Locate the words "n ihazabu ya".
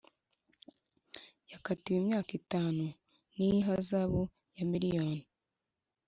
3.35-4.63